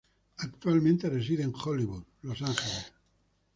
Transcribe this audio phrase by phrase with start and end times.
[0.37, 2.91] Actualmente reside en Hollywood, Los Ángeles.